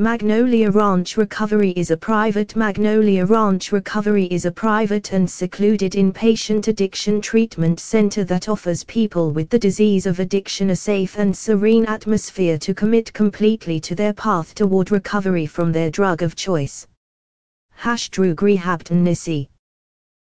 [0.00, 6.68] Magnolia Ranch Recovery is a private Magnolia Ranch Recovery is a private and secluded inpatient
[6.68, 11.84] addiction treatment center that offers people with the disease of addiction a safe and serene
[11.86, 16.86] atmosphere to commit completely to their path toward recovery from their drug of choice.
[17.76, 19.48] Hashtag Rehab Tennessee